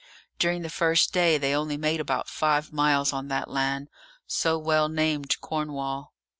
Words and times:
During 0.39 0.63
the 0.63 0.69
first 0.71 1.13
day 1.13 1.37
they 1.37 1.53
only 1.53 1.77
made 1.77 1.99
about 1.99 2.27
five 2.27 2.73
miles 2.73 3.13
on 3.13 3.27
that 3.27 3.51
land, 3.51 3.87
so 4.25 4.57
well 4.57 4.89
named 4.89 5.39
Cornwall. 5.41 6.15